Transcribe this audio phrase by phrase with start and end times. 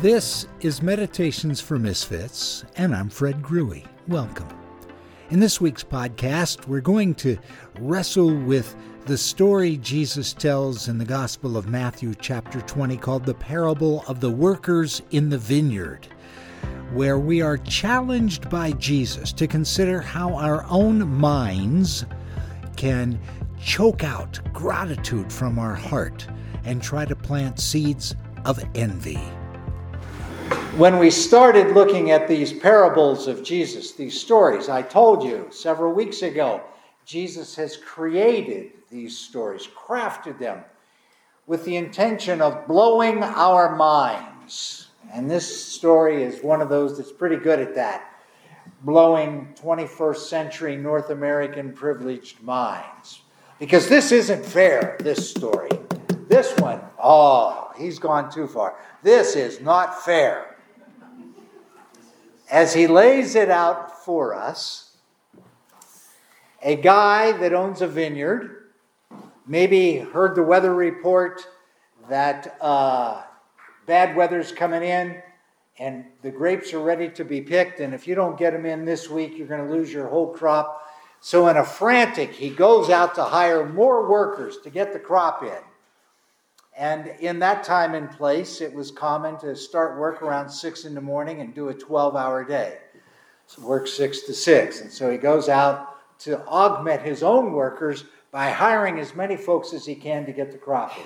[0.00, 3.84] This is Meditations for Misfits, and I'm Fred Grewy.
[4.06, 4.46] Welcome.
[5.30, 7.36] In this week's podcast, we're going to
[7.80, 8.76] wrestle with
[9.06, 14.20] the story Jesus tells in the Gospel of Matthew, chapter 20, called the Parable of
[14.20, 16.06] the Workers in the Vineyard,
[16.92, 22.06] where we are challenged by Jesus to consider how our own minds
[22.76, 23.18] can
[23.60, 26.24] choke out gratitude from our heart
[26.62, 29.18] and try to plant seeds of envy.
[30.76, 35.92] When we started looking at these parables of Jesus, these stories, I told you several
[35.92, 36.60] weeks ago,
[37.04, 40.62] Jesus has created these stories, crafted them
[41.48, 44.88] with the intention of blowing our minds.
[45.12, 48.14] And this story is one of those that's pretty good at that,
[48.82, 53.22] blowing 21st century North American privileged minds.
[53.58, 55.70] Because this isn't fair, this story.
[56.28, 58.76] This one, oh, he's gone too far.
[59.02, 60.57] This is not fair
[62.50, 64.96] as he lays it out for us,
[66.62, 68.70] a guy that owns a vineyard
[69.46, 71.46] maybe heard the weather report
[72.08, 73.22] that uh,
[73.86, 75.22] bad weather's coming in
[75.78, 78.84] and the grapes are ready to be picked, and if you don't get them in
[78.84, 80.84] this week, you're going to lose your whole crop.
[81.20, 85.42] So, in a frantic, he goes out to hire more workers to get the crop
[85.42, 85.62] in.
[86.78, 90.94] And in that time and place, it was common to start work around six in
[90.94, 92.78] the morning and do a 12 hour day.
[93.48, 94.80] So work six to six.
[94.80, 99.72] And so he goes out to augment his own workers by hiring as many folks
[99.72, 101.04] as he can to get the crop in.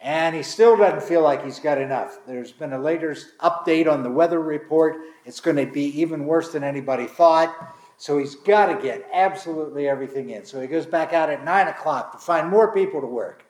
[0.00, 2.18] And he still doesn't feel like he's got enough.
[2.24, 4.98] There's been a latest update on the weather report.
[5.24, 7.76] It's going to be even worse than anybody thought.
[7.96, 10.44] So he's got to get absolutely everything in.
[10.44, 13.43] So he goes back out at 9 o'clock to find more people to work.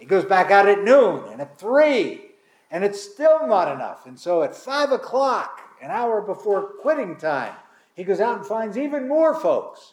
[0.00, 2.22] He goes back out at noon and at 3,
[2.70, 4.06] and it's still not enough.
[4.06, 7.52] And so at 5 o'clock, an hour before quitting time,
[7.94, 9.92] he goes out and finds even more folks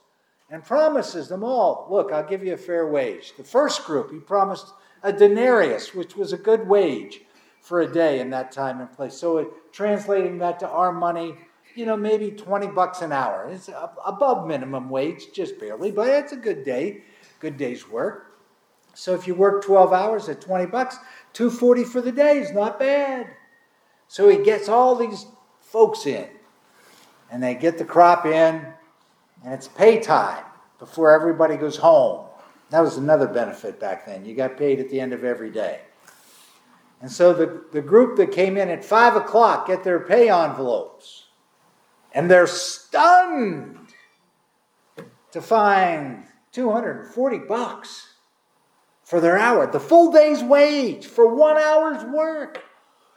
[0.49, 3.33] and promises them all look, I'll give you a fair wage.
[3.35, 4.67] The first group, he promised
[5.03, 7.21] a denarius, which was a good wage
[7.59, 9.13] for a day in that time and place.
[9.13, 11.35] So, it, translating that to our money,
[11.75, 13.49] you know, maybe 20 bucks an hour.
[13.51, 13.69] It's
[14.05, 17.03] above minimum wage, just barely, but it's a good day,
[17.39, 18.26] good day's work.
[18.97, 20.97] So if you work 12 hours at 20 bucks,
[21.33, 23.27] 240 for the day is not bad.
[24.07, 25.27] So he gets all these
[25.61, 26.27] folks in,
[27.29, 28.65] and they get the crop in,
[29.45, 30.43] and it's pay time
[30.79, 32.25] before everybody goes home.
[32.71, 34.25] That was another benefit back then.
[34.25, 35.81] You got paid at the end of every day.
[36.99, 41.25] And so the, the group that came in at 5 o'clock get their pay envelopes.
[42.13, 43.77] And they're stunned
[45.29, 48.06] to find 240 bucks
[49.07, 52.61] for their hour, the full day's wage for one hour's work.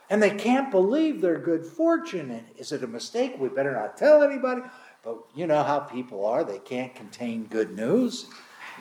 [0.08, 2.30] And they can't believe their good fortune.
[2.30, 3.34] And is it a mistake?
[3.40, 4.62] We better not tell anybody.
[5.02, 8.26] But you know how people are, they can't contain good news.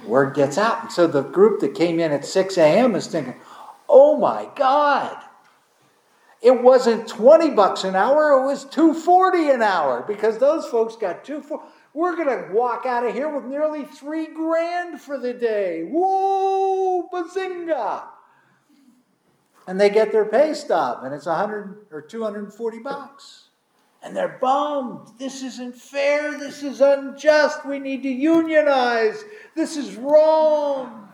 [0.06, 0.84] Word gets out.
[0.84, 2.94] And so the group that came in at 6 a.m.
[2.94, 3.36] is thinking,
[3.88, 5.18] oh my God.
[6.44, 11.26] It wasn't 20 bucks an hour, it was 240 an hour because those folks got
[11.26, 11.66] 240.
[11.94, 15.84] We're going to walk out of here with nearly three grand for the day.
[15.84, 18.04] Whoa, bazinga!
[19.68, 23.50] And they get their pay stub, and it's 100 or 240 bucks.
[24.02, 25.10] And they're bummed.
[25.18, 26.38] This isn't fair.
[26.38, 27.66] This is unjust.
[27.66, 29.24] We need to unionize.
[29.56, 31.10] This is wrong.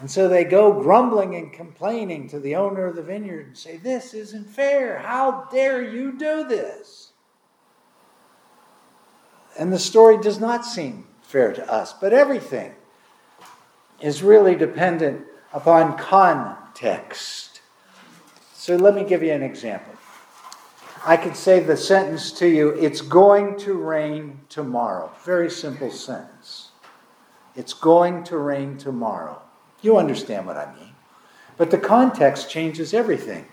[0.00, 3.76] And so they go grumbling and complaining to the owner of the vineyard and say,
[3.76, 4.98] This isn't fair.
[4.98, 7.09] How dare you do this?
[9.60, 12.72] And the story does not seem fair to us, but everything
[14.00, 17.60] is really dependent upon context.
[18.54, 19.92] So let me give you an example.
[21.04, 25.12] I could say the sentence to you, it's going to rain tomorrow.
[25.26, 26.70] Very simple sentence.
[27.54, 29.42] It's going to rain tomorrow.
[29.82, 30.94] You understand what I mean.
[31.58, 33.44] But the context changes everything.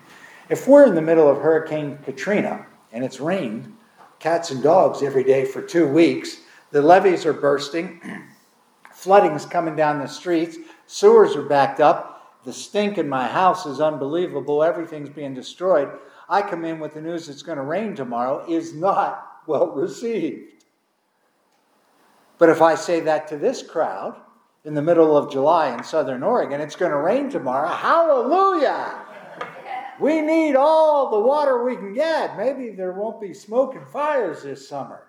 [0.48, 2.64] If we're in the middle of Hurricane Katrina
[2.94, 3.74] and it's rained
[4.18, 6.38] cats and dogs every day for two weeks.
[6.70, 8.00] The levees are bursting.
[8.92, 10.56] Flooding is coming down the streets.
[10.86, 12.42] Sewers are backed up.
[12.44, 14.62] The stink in my house is unbelievable.
[14.62, 15.90] Everything's being destroyed.
[16.28, 20.64] I come in with the news it's going to rain tomorrow is not well received.
[22.38, 24.16] But if I say that to this crowd
[24.64, 29.07] in the middle of July in Southern Oregon, it's going to rain tomorrow, hallelujah!
[30.00, 32.36] We need all the water we can get.
[32.36, 35.02] Maybe there won't be smoke and fires this summer.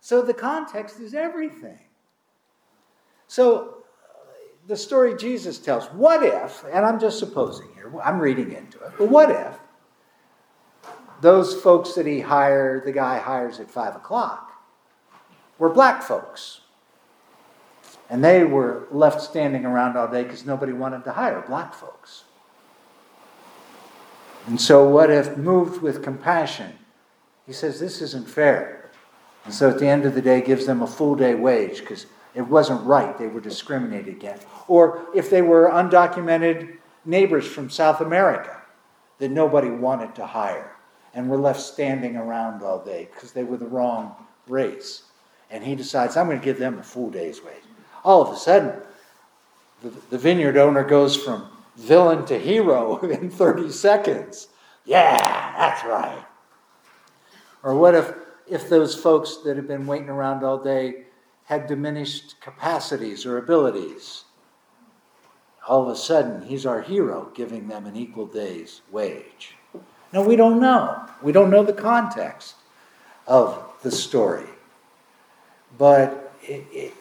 [0.00, 1.78] So the context is everything.
[3.26, 4.30] So uh,
[4.66, 8.92] the story Jesus tells what if, and I'm just supposing here, I'm reading into it,
[8.96, 9.58] but what if
[11.20, 14.52] those folks that he hired, the guy hires at five o'clock,
[15.58, 16.60] were black folks.
[18.08, 22.24] And they were left standing around all day because nobody wanted to hire black folks.
[24.48, 26.72] And so, what if moved with compassion?
[27.46, 28.90] He says, This isn't fair.
[29.44, 32.06] And so, at the end of the day, gives them a full day wage because
[32.34, 33.16] it wasn't right.
[33.18, 34.46] They were discriminated against.
[34.66, 38.62] Or if they were undocumented neighbors from South America
[39.18, 40.76] that nobody wanted to hire
[41.12, 44.14] and were left standing around all day because they were the wrong
[44.46, 45.02] race.
[45.50, 47.54] And he decides, I'm going to give them a full day's wage.
[48.02, 48.72] All of a sudden,
[49.82, 54.48] the, the vineyard owner goes from villain to hero in 30 seconds.
[54.84, 55.16] Yeah,
[55.56, 56.24] that's right.
[57.62, 58.12] Or what if,
[58.48, 61.04] if those folks that have been waiting around all day
[61.44, 64.24] had diminished capacities or abilities?
[65.66, 69.54] All of a sudden, he's our hero, giving them an equal day's wage.
[70.12, 71.04] Now, we don't know.
[71.22, 72.54] We don't know the context
[73.26, 74.46] of the story.
[75.76, 76.94] But it, it,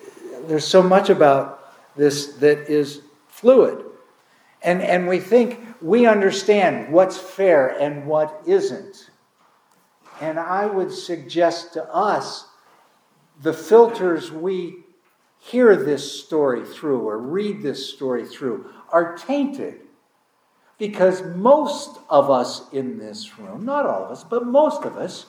[0.48, 3.86] there's so much about this that is fluid.
[4.68, 9.10] And, and we think we understand what's fair and what isn't.
[10.20, 12.50] And I would suggest to us
[13.42, 14.80] the filters we
[15.40, 19.76] hear this story through or read this story through are tainted.
[20.78, 25.28] Because most of us in this room, not all of us, but most of us,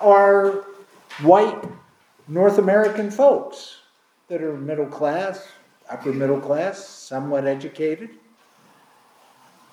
[0.00, 0.64] are
[1.22, 1.64] white
[2.28, 3.78] North American folks
[4.28, 5.44] that are middle class,
[5.90, 8.10] upper middle class, somewhat educated.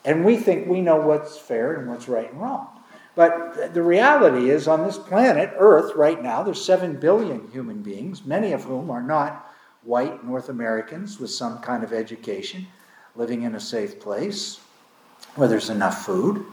[0.05, 2.67] And we think we know what's fair and what's right and wrong.
[3.15, 8.25] But the reality is, on this planet, Earth, right now, there's 7 billion human beings,
[8.25, 9.51] many of whom are not
[9.83, 12.67] white North Americans with some kind of education,
[13.15, 14.59] living in a safe place
[15.35, 16.45] where there's enough food.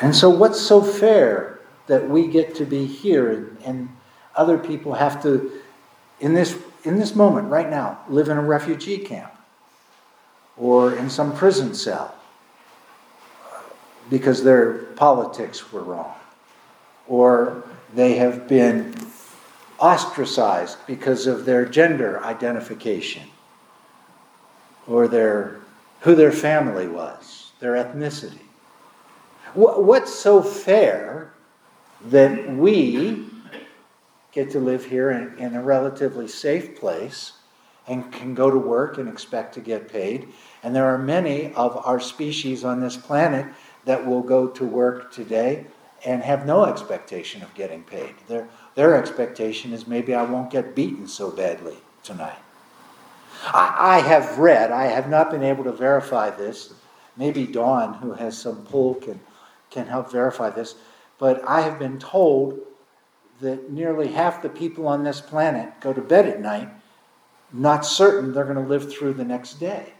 [0.00, 3.88] And so, what's so fair that we get to be here and, and
[4.36, 5.60] other people have to,
[6.20, 9.33] in this, in this moment, right now, live in a refugee camp
[10.56, 12.14] or in some prison cell
[14.10, 16.14] because their politics were wrong,
[17.08, 17.64] or
[17.94, 18.94] they have been
[19.78, 23.22] ostracized because of their gender identification,
[24.86, 25.56] or their,
[26.00, 28.38] who their family was, their ethnicity.
[29.54, 31.32] What's so fair
[32.06, 33.26] that we
[34.32, 37.32] get to live here in, in a relatively safe place
[37.86, 40.28] and can go to work and expect to get paid?
[40.62, 43.46] And there are many of our species on this planet
[43.84, 45.66] that will go to work today
[46.04, 48.14] and have no expectation of getting paid.
[48.28, 52.38] Their, their expectation is maybe I won't get beaten so badly tonight.
[53.46, 56.74] I, I have read, I have not been able to verify this.
[57.16, 59.20] Maybe Dawn, who has some pull, can,
[59.70, 60.74] can help verify this.
[61.18, 62.60] But I have been told
[63.40, 66.68] that nearly half the people on this planet go to bed at night
[67.54, 69.92] not certain they're going to live through the next day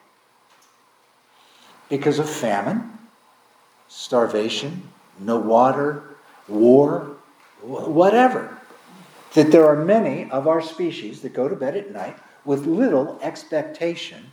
[1.89, 2.91] because of famine
[3.89, 4.91] starvation,
[5.21, 6.03] no water,
[6.49, 7.17] war,
[7.62, 8.59] whatever.
[9.35, 13.19] That there are many of our species that go to bed at night with little
[13.23, 14.31] expectation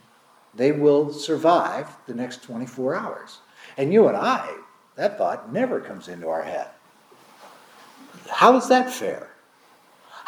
[0.53, 3.39] they will survive the next 24 hours.
[3.77, 4.53] And you and I,
[4.95, 6.67] that thought never comes into our head.
[8.29, 9.30] How is that fair?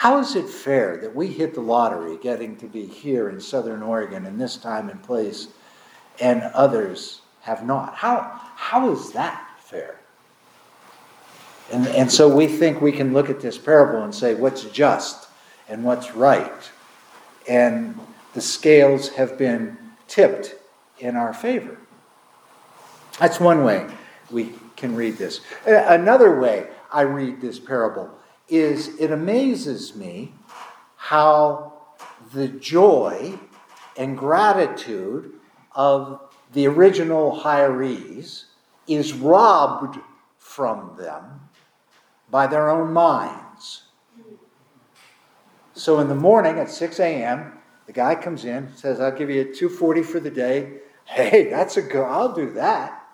[0.03, 3.81] How is it fair that we hit the lottery getting to be here in Southern
[3.81, 5.47] Oregon in this time and place
[6.19, 7.95] and others have not.
[7.95, 10.01] How, how is that fair?
[11.71, 15.29] And, and so we think we can look at this parable and say what's just
[15.69, 16.69] and what's right.
[17.47, 17.97] And
[18.33, 19.77] the scales have been
[20.09, 20.55] tipped
[20.99, 21.77] in our favor.
[23.21, 23.87] That's one way
[24.29, 25.39] we can read this.
[25.65, 28.13] Another way I read this parable
[28.49, 30.33] is it amazes me
[30.95, 31.73] how
[32.33, 33.37] the joy
[33.97, 35.33] and gratitude
[35.75, 36.19] of
[36.53, 38.45] the original hirees
[38.87, 39.99] is robbed
[40.37, 41.49] from them
[42.29, 43.83] by their own minds.
[45.73, 47.53] So in the morning at 6 a.m.,
[47.87, 50.79] the guy comes in, says, I'll give you 240 for the day.
[51.05, 53.05] Hey, that's a good, I'll do that.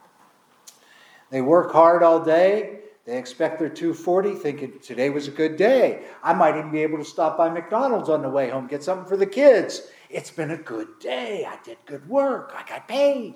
[1.32, 2.82] They work hard all day.
[3.10, 6.04] They expect their 240, thinking today was a good day.
[6.22, 9.08] I might even be able to stop by McDonald's on the way home, get something
[9.08, 9.88] for the kids.
[10.12, 11.44] It's been a good day.
[11.44, 12.54] I did good work.
[12.56, 13.34] I got paid.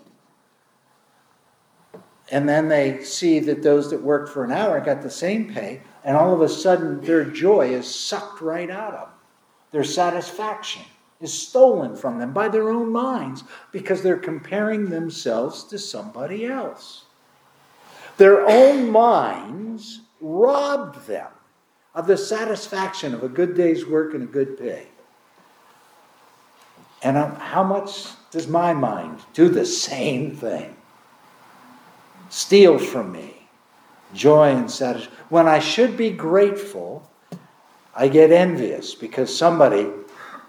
[2.29, 5.81] And then they see that those that worked for an hour got the same pay,
[6.03, 9.17] and all of a sudden their joy is sucked right out of them.
[9.71, 10.83] Their satisfaction
[11.19, 17.02] is stolen from them by their own minds because they're comparing themselves to somebody else.
[18.17, 21.27] Their own minds robbed them
[21.95, 24.87] of the satisfaction of a good day's work and a good pay.
[27.01, 30.75] And how much does my mind do the same thing?
[32.29, 33.43] Steal from me
[34.13, 35.19] joy and satisfaction.
[35.29, 37.09] When I should be grateful,
[37.95, 39.89] I get envious because somebody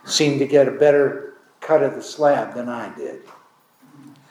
[0.04, 3.22] seemed to get a better cut of the slab than I did.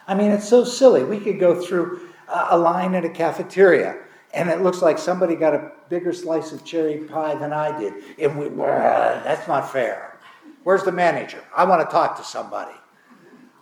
[0.07, 1.03] I mean, it's so silly.
[1.03, 3.97] We could go through a line at a cafeteria
[4.33, 7.93] and it looks like somebody got a bigger slice of cherry pie than I did.
[8.17, 10.17] And we, that's not fair.
[10.63, 11.43] Where's the manager?
[11.55, 12.73] I want to talk to somebody.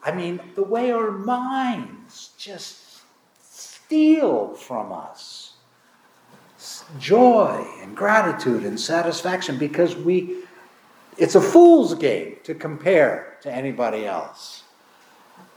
[0.03, 3.01] I mean, the way our minds just
[3.41, 5.53] steal from us
[6.99, 10.43] joy and gratitude and satisfaction because we,
[11.17, 14.63] it's a fool's game to compare to anybody else.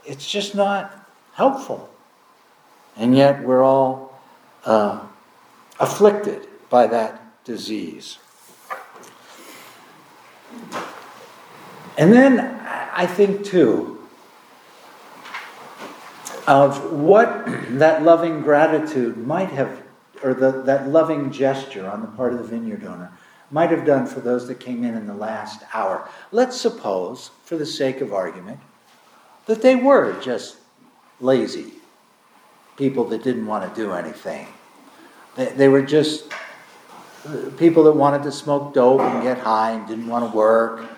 [0.03, 1.89] It's just not helpful.
[2.97, 4.19] And yet we're all
[4.65, 5.01] uh,
[5.79, 8.17] afflicted by that disease.
[11.97, 13.95] And then I think, too,
[16.47, 17.45] of what
[17.79, 19.81] that loving gratitude might have,
[20.23, 23.11] or the, that loving gesture on the part of the vineyard owner
[23.51, 26.09] might have done for those that came in in the last hour.
[26.31, 28.59] Let's suppose, for the sake of argument,
[29.45, 30.57] that they were just
[31.19, 31.74] lazy
[32.77, 34.47] people that didn't want to do anything.
[35.35, 36.31] They, they were just
[37.57, 40.89] people that wanted to smoke dope and get high and didn't want to work.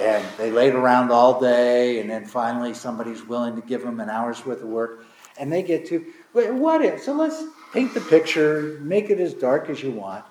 [0.00, 4.08] And they laid around all day, and then finally somebody's willing to give them an
[4.08, 5.04] hour's worth of work.
[5.38, 7.02] And they get to, what if?
[7.02, 7.42] So let's
[7.72, 10.24] paint the picture, make it as dark as you want.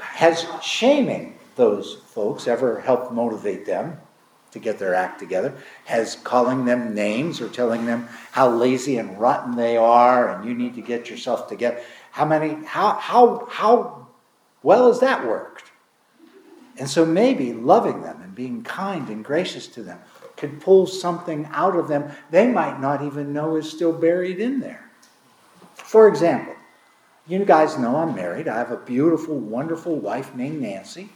[0.00, 3.98] Has shaming those folks ever helped motivate them
[4.52, 5.54] to get their act together?
[5.84, 10.54] Has calling them names or telling them how lazy and rotten they are and you
[10.54, 11.80] need to get yourself together?
[12.12, 14.08] How many, how, how, how
[14.62, 15.70] well has that worked?
[16.78, 19.98] And so maybe loving them and being kind and gracious to them
[20.36, 24.60] could pull something out of them they might not even know is still buried in
[24.60, 24.90] there.
[25.74, 26.54] For example,
[27.26, 28.48] you guys know I'm married.
[28.48, 31.08] I have a beautiful, wonderful wife named Nancy.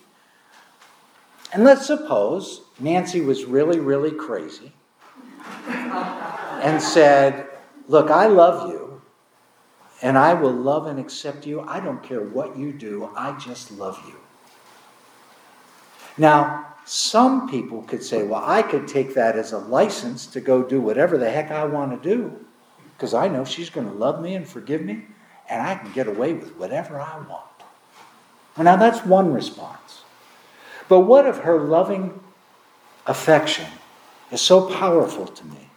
[1.52, 4.72] And let's suppose Nancy was really, really crazy
[5.66, 7.46] and said,
[7.88, 9.02] Look, I love you,
[10.00, 11.60] and I will love and accept you.
[11.62, 14.14] I don't care what you do, I just love you.
[16.16, 20.62] Now, some people could say, Well, I could take that as a license to go
[20.62, 22.44] do whatever the heck I want to do,
[22.96, 25.04] because I know she's going to love me and forgive me,
[25.48, 27.44] and I can get away with whatever I want.
[28.56, 29.99] now, that's one response.
[30.90, 32.18] But what if her loving
[33.06, 33.66] affection
[34.32, 35.70] is so powerful to me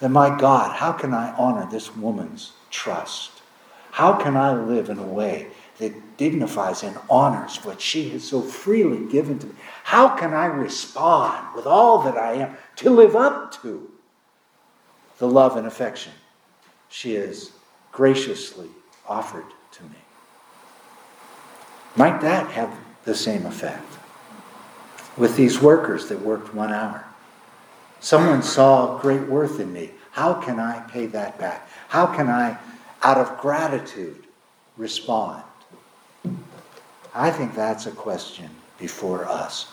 [0.00, 3.42] that, my God, how can I honor this woman's trust?
[3.90, 8.40] How can I live in a way that dignifies and honors what she has so
[8.40, 9.52] freely given to me?
[9.82, 13.90] How can I respond with all that I am to live up to
[15.18, 16.14] the love and affection
[16.88, 17.52] she has
[17.92, 18.70] graciously
[19.06, 19.98] offered to me?
[21.94, 23.98] Might that have the same effect?
[25.16, 27.04] With these workers that worked one hour.
[28.00, 29.90] Someone saw great worth in me.
[30.10, 31.68] How can I pay that back?
[31.88, 32.58] How can I,
[33.02, 34.24] out of gratitude,
[34.76, 35.42] respond?
[37.14, 39.68] I think that's a question before us.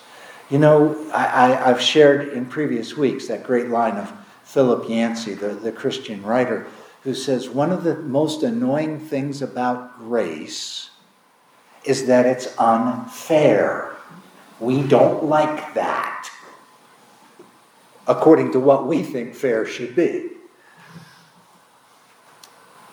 [0.49, 4.11] You know, I, have shared in previous weeks that great line of
[4.43, 6.67] Philip Yancey, the, the Christian writer,
[7.03, 10.89] who says one of the most annoying things about grace
[11.83, 13.95] is that it's unfair.
[14.61, 16.29] We don't like that,
[18.07, 20.29] according to what we think fair should be.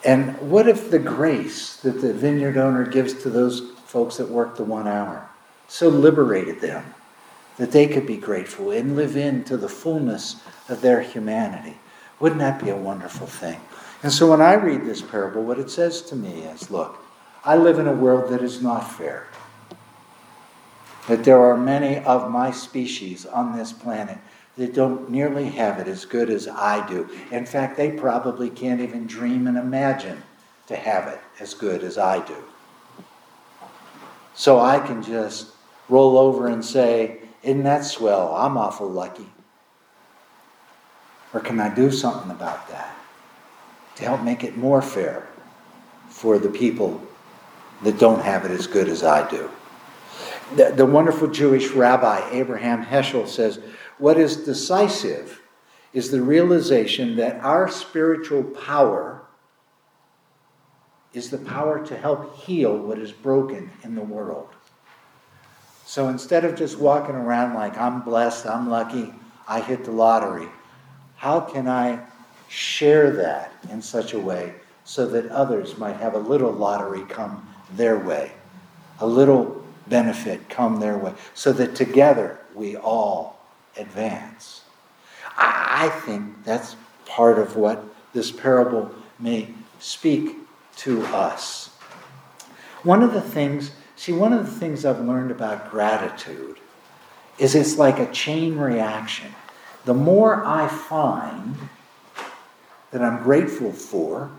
[0.02, 4.56] And what if the grace that the vineyard owner gives to those folks that work
[4.56, 5.28] the one hour
[5.68, 6.94] so liberated them
[7.58, 10.36] that they could be grateful and live into the fullness
[10.70, 11.76] of their humanity?
[12.18, 13.60] Wouldn't that be a wonderful thing?
[14.02, 16.98] And so when I read this parable, what it says to me is look,
[17.44, 19.28] I live in a world that is not fair
[21.08, 24.18] that there are many of my species on this planet
[24.58, 27.08] that don't nearly have it as good as I do.
[27.30, 30.22] In fact, they probably can't even dream and imagine
[30.66, 32.36] to have it as good as I do.
[34.34, 35.48] So I can just
[35.88, 38.34] roll over and say, Isn't that swell?
[38.34, 39.28] I'm awful lucky.
[41.32, 42.94] Or can I do something about that
[43.96, 45.26] to help make it more fair
[46.08, 47.00] for the people
[47.82, 49.50] that don't have it as good as I do?
[50.56, 53.58] The, the wonderful Jewish rabbi Abraham Heschel says,
[53.98, 55.42] What is decisive
[55.92, 59.22] is the realization that our spiritual power
[61.12, 64.48] is the power to help heal what is broken in the world.
[65.84, 69.12] So instead of just walking around like I'm blessed, I'm lucky,
[69.46, 70.48] I hit the lottery,
[71.16, 72.00] how can I
[72.48, 77.48] share that in such a way so that others might have a little lottery come
[77.72, 78.32] their way,
[79.00, 79.57] a little
[79.88, 83.40] benefit come their way, so that together we all
[83.76, 84.62] advance?
[85.36, 86.76] I think that's
[87.06, 90.36] part of what this parable may speak
[90.76, 91.68] to us.
[92.82, 96.58] One of the things, see, one of the things I've learned about gratitude
[97.38, 99.34] is it's like a chain reaction.
[99.84, 101.56] The more I find
[102.90, 104.30] that I'm grateful for,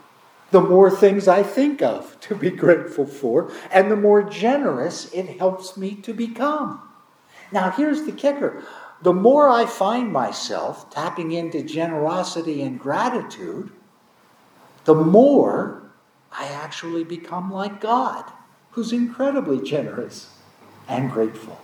[0.52, 5.38] the more things I think of to be grateful for, and the more generous it
[5.38, 6.82] helps me to become.
[7.52, 8.64] Now, here's the kicker
[9.02, 13.72] the more I find myself tapping into generosity and gratitude,
[14.84, 15.90] the more
[16.32, 18.30] I actually become like God,
[18.72, 20.36] who's incredibly generous
[20.88, 21.60] and grateful.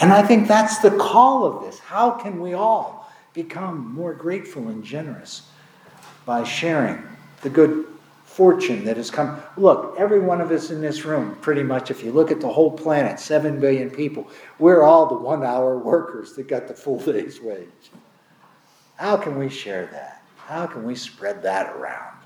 [0.00, 1.78] And I think that's the call of this.
[1.78, 5.42] How can we all become more grateful and generous?
[6.24, 7.02] By sharing
[7.44, 7.86] the good
[8.24, 9.40] fortune that has come.
[9.56, 12.48] Look, every one of us in this room, pretty much, if you look at the
[12.48, 16.98] whole planet, 7 billion people, we're all the one hour workers that got the full
[16.98, 17.68] day's wage.
[18.96, 20.22] How can we share that?
[20.36, 22.16] How can we spread that around?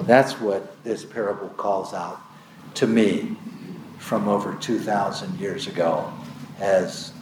[0.00, 2.20] That's what this parable calls out
[2.74, 3.36] to me
[3.98, 6.12] from over 2,000 years ago
[6.60, 7.12] as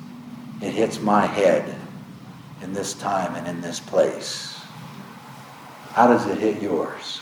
[0.63, 1.77] it hits my head
[2.63, 4.60] in this time and in this place.
[5.93, 7.21] How does it hit yours?